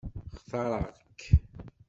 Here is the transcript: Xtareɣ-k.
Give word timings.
Xtareɣ-k. 0.39 1.19